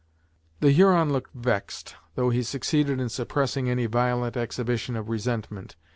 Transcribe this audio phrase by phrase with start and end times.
[0.61, 5.75] The Huron looked vexed, though he succeeded in suppressing any violent exhibition of resentment.